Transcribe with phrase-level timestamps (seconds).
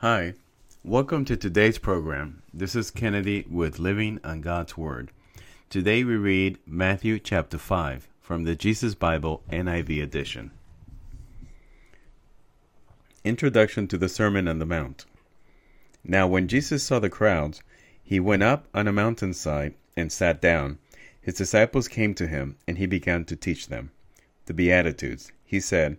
[0.00, 0.34] Hi,
[0.84, 2.44] welcome to today's program.
[2.54, 5.10] This is Kennedy with Living on God's Word.
[5.70, 10.52] Today we read Matthew chapter 5 from the Jesus Bible NIV edition.
[13.24, 15.04] Introduction to the Sermon on the Mount.
[16.04, 17.60] Now, when Jesus saw the crowds,
[18.00, 20.78] he went up on a mountainside and sat down.
[21.20, 23.90] His disciples came to him, and he began to teach them.
[24.46, 25.32] The Beatitudes.
[25.44, 25.98] He said,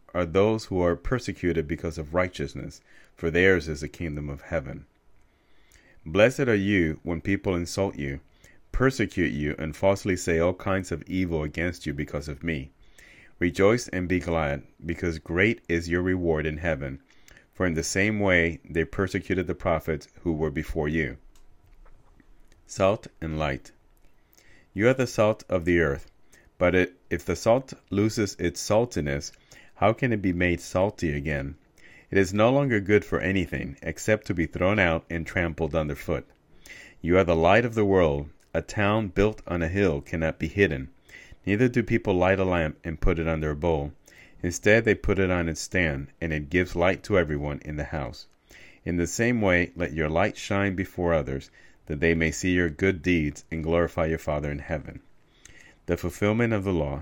[0.13, 2.81] are those who are persecuted because of righteousness,
[3.15, 4.85] for theirs is the kingdom of heaven.
[6.05, 8.19] Blessed are you when people insult you,
[8.71, 12.71] persecute you, and falsely say all kinds of evil against you because of me.
[13.39, 16.99] Rejoice and be glad, because great is your reward in heaven.
[17.53, 21.17] For in the same way they persecuted the prophets who were before you.
[22.65, 23.71] Salt and light.
[24.73, 26.09] You are the salt of the earth,
[26.57, 29.31] but it, if the salt loses its saltiness,
[29.81, 31.55] how can it be made salty again?
[32.11, 36.29] It is no longer good for anything except to be thrown out and trampled underfoot.
[37.01, 38.29] You are the light of the world.
[38.53, 40.89] A town built on a hill cannot be hidden.
[41.47, 43.91] Neither do people light a lamp and put it under a bowl.
[44.43, 47.85] Instead, they put it on its stand, and it gives light to everyone in the
[47.85, 48.27] house.
[48.85, 51.49] In the same way, let your light shine before others,
[51.87, 54.99] that they may see your good deeds and glorify your Father in heaven.
[55.87, 57.01] The fulfillment of the law,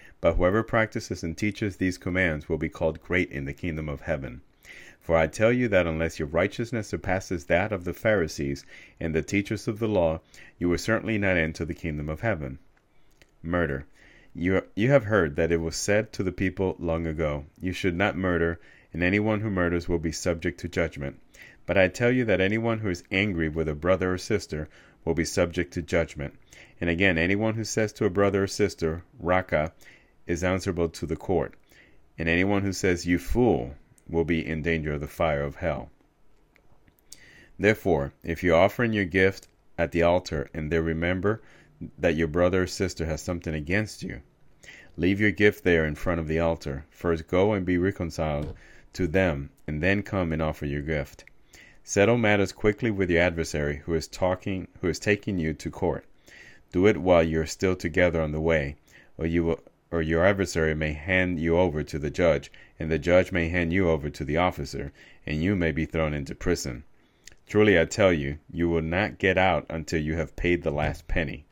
[0.21, 4.01] But whoever practices and teaches these commands will be called great in the kingdom of
[4.01, 4.41] heaven.
[4.99, 8.63] For I tell you that unless your righteousness surpasses that of the Pharisees
[8.99, 10.21] and the teachers of the law,
[10.59, 12.59] you will certainly not enter the kingdom of heaven.
[13.41, 13.87] Murder.
[14.35, 17.95] You, you have heard that it was said to the people long ago, You should
[17.95, 18.59] not murder,
[18.93, 21.19] and anyone who murders will be subject to judgment.
[21.65, 24.69] But I tell you that anyone who is angry with a brother or sister
[25.03, 26.35] will be subject to judgment.
[26.79, 29.73] And again, anyone who says to a brother or sister, Raca,
[30.27, 31.55] is answerable to the court,
[32.17, 33.75] and anyone who says, You fool,
[34.07, 35.89] will be in danger of the fire of hell.
[37.57, 41.41] Therefore, if you offer in your gift at the altar and there remember
[41.97, 44.21] that your brother or sister has something against you,
[44.97, 46.85] leave your gift there in front of the altar.
[46.89, 48.55] First go and be reconciled
[48.93, 51.23] to them, and then come and offer your gift.
[51.83, 56.05] Settle matters quickly with your adversary who is talking who is taking you to court.
[56.71, 58.75] Do it while you are still together on the way,
[59.17, 59.59] or you will
[59.91, 63.73] or your adversary may hand you over to the judge, and the judge may hand
[63.73, 64.93] you over to the officer,
[65.25, 66.83] and you may be thrown into prison.
[67.45, 71.07] Truly I tell you, you will not get out until you have paid the last
[71.09, 71.45] penny.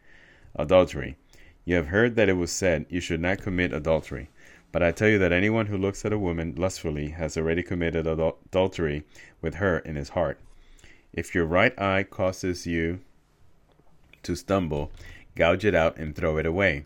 [0.56, 1.18] Adultery.
[1.66, 4.30] You have heard that it was said, You should not commit adultery.
[4.72, 8.08] But I tell you that anyone who looks at a woman lustfully has already committed
[8.08, 9.04] adultery
[9.42, 10.40] with her in his heart.
[11.12, 13.02] If your right eye causes you
[14.24, 14.92] to stumble,
[15.36, 16.86] gouge it out and throw it away.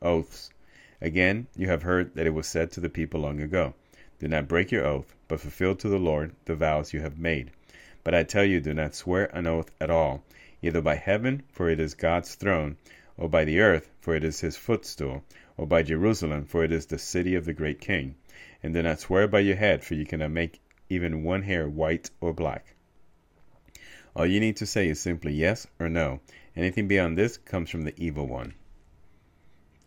[0.00, 0.50] Oaths.
[1.00, 3.74] Again, you have heard that it was said to the people long ago,
[4.18, 7.50] Do not break your oath, but fulfill to the Lord the vows you have made.
[8.04, 10.24] But I tell you, do not swear an oath at all,
[10.62, 12.76] either by heaven, for it is God's throne,
[13.16, 15.24] or by the earth, for it is his footstool,
[15.56, 18.14] or by Jerusalem, for it is the city of the great king.
[18.62, 22.10] And do not swear by your head, for you cannot make even one hair white
[22.20, 22.74] or black.
[24.14, 26.20] All you need to say is simply yes or no.
[26.56, 28.54] Anything beyond this comes from the evil one.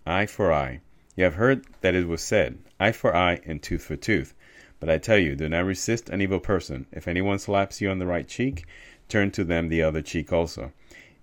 [0.06, 0.82] Eye for eye.
[1.16, 4.34] You have heard that it was said, Eye for eye and tooth for tooth.
[4.80, 6.88] But I tell you, do not resist an evil person.
[6.92, 8.66] If anyone slaps you on the right cheek,
[9.08, 10.72] turn to them the other cheek also.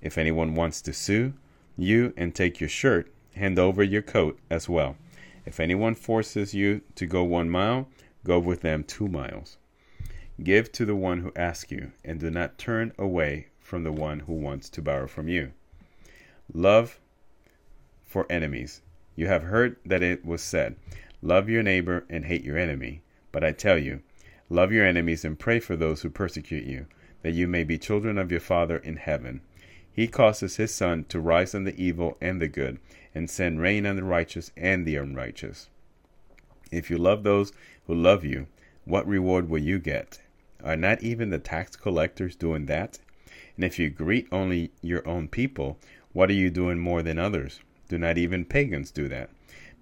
[0.00, 1.34] If anyone wants to sue
[1.76, 4.96] you and take your shirt, hand over your coat as well.
[5.44, 7.88] If anyone forces you to go one mile,
[8.22, 9.56] go with them two miles.
[10.42, 14.20] Give to the one who asks you, and do not turn away from the one
[14.20, 15.52] who wants to borrow from you.
[16.52, 17.00] Love
[18.08, 18.80] for enemies.
[19.14, 20.76] You have heard that it was said,
[21.20, 23.02] Love your neighbor and hate your enemy.
[23.30, 24.00] But I tell you,
[24.48, 26.86] love your enemies and pray for those who persecute you,
[27.22, 29.42] that you may be children of your Father in heaven.
[29.92, 32.78] He causes his sun to rise on the evil and the good,
[33.14, 35.68] and send rain on the righteous and the unrighteous.
[36.70, 37.52] If you love those
[37.86, 38.46] who love you,
[38.84, 40.20] what reward will you get?
[40.64, 43.00] Are not even the tax collectors doing that?
[43.56, 45.78] And if you greet only your own people,
[46.12, 47.60] what are you doing more than others?
[47.88, 49.30] Do not even pagans do that?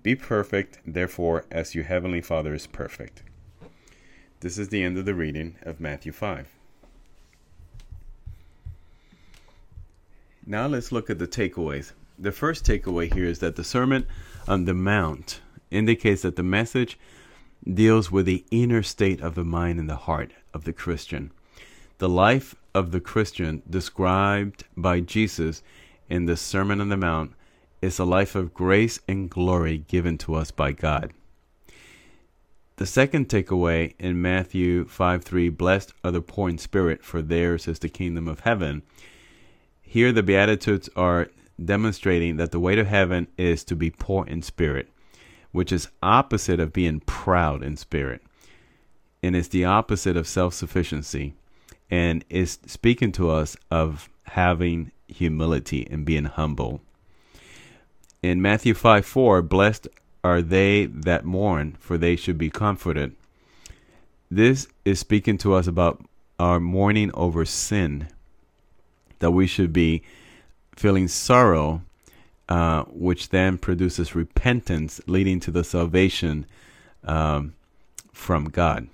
[0.02, 3.22] Be perfect, therefore, as your heavenly Father is perfect.
[4.40, 6.46] This is the end of the reading of Matthew 5.
[10.46, 11.92] Now let's look at the takeaways.
[12.18, 14.06] The first takeaway here is that the Sermon
[14.46, 15.40] on the Mount
[15.72, 16.96] indicates that the message
[17.68, 21.32] deals with the inner state of the mind and the heart of the Christian.
[21.98, 25.64] The life of the Christian described by Jesus
[26.08, 27.32] in the Sermon on the Mount
[27.86, 31.12] is a life of grace and glory given to us by God.
[32.78, 37.68] The second takeaway in Matthew 5 3 Blessed are the poor in spirit, for theirs
[37.68, 38.82] is the kingdom of heaven.
[39.80, 41.28] Here, the Beatitudes are
[41.64, 44.90] demonstrating that the way to heaven is to be poor in spirit,
[45.52, 48.20] which is opposite of being proud in spirit.
[49.22, 51.34] And it's the opposite of self sufficiency.
[51.88, 56.80] And is speaking to us of having humility and being humble.
[58.26, 59.86] In Matthew 5 4, blessed
[60.24, 63.14] are they that mourn, for they should be comforted.
[64.28, 66.04] This is speaking to us about
[66.36, 68.08] our mourning over sin,
[69.20, 70.02] that we should be
[70.74, 71.82] feeling sorrow,
[72.48, 76.46] uh, which then produces repentance, leading to the salvation
[77.04, 77.54] um,
[78.12, 78.88] from God.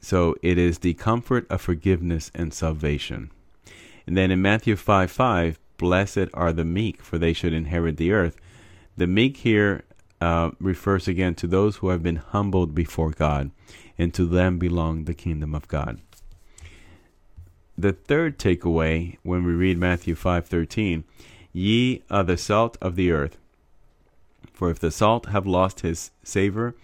[0.00, 3.32] So it is the comfort of forgiveness and salvation.
[4.06, 8.12] And then in Matthew 5 5, blessed are the meek, for they should inherit the
[8.12, 8.36] earth.
[8.96, 9.82] The meek here
[10.20, 13.50] uh, refers again to those who have been humbled before God,
[13.98, 16.00] and to them belong the kingdom of God.
[17.76, 21.02] The third takeaway when we read Matthew 5:13,
[21.52, 23.36] ye are the salt of the earth.
[24.52, 26.76] For if the salt have lost his savor,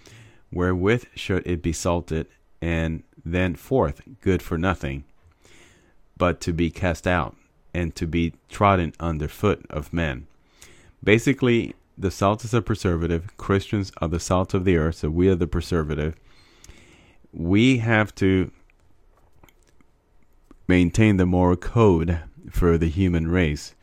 [0.50, 2.26] wherewith should it be salted,
[2.60, 5.04] and then forth good for nothing,
[6.16, 7.37] but to be cast out
[7.74, 10.26] and to be trodden underfoot of men.
[11.02, 13.36] Basically, the salt is a preservative.
[13.36, 16.14] Christians are the salt of the earth, so we are the preservative.
[17.32, 18.50] We have to
[20.68, 22.20] maintain the moral code
[22.50, 23.74] for the human race.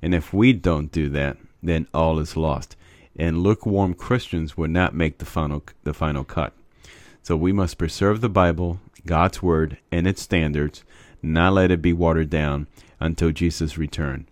[0.00, 2.76] And if we don't do that, then all is lost.
[3.16, 6.52] And lukewarm Christians will not make the final the final cut.
[7.22, 10.82] So we must preserve the Bible, God's word, and its standards,
[11.22, 12.66] not let it be watered down
[13.02, 14.26] until Jesus' return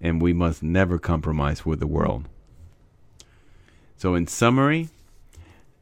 [0.00, 2.24] and we must never compromise with the world.
[3.96, 4.88] So, in summary,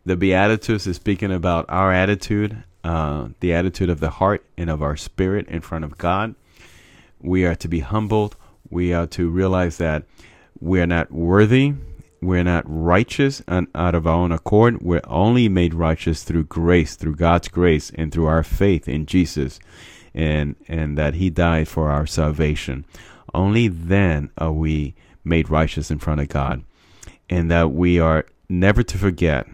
[0.05, 4.83] the Beatitudes is speaking about our attitude, uh, the attitude of the heart and of
[4.83, 6.35] our spirit in front of God.
[7.21, 8.37] We are to be humbled.
[8.71, 10.05] We are to realize that
[10.61, 11.75] we are not worthy.
[12.21, 14.83] We're not righteous and out of our own accord.
[14.83, 19.61] We're only made righteous through grace, through God's grace, and through our faith in Jesus,
[20.19, 22.85] and and that He died for our salvation.
[23.33, 24.95] Only then are we
[25.25, 26.65] made righteous in front of God.
[27.31, 29.47] And that we are never to forget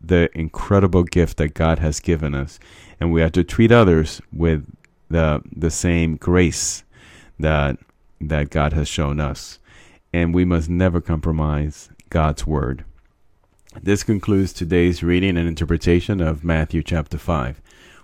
[0.00, 2.58] the incredible gift that God has given us.
[2.98, 4.66] And we have to treat others with
[5.08, 6.82] the the same grace
[7.38, 7.78] that
[8.20, 9.58] that God has shown us.
[10.12, 12.84] And we must never compromise God's word.
[13.80, 17.60] This concludes today's reading and interpretation of Matthew chapter 5.